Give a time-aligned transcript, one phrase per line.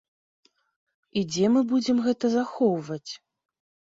[1.19, 3.11] І дзе мы будзем гэта захоўваць?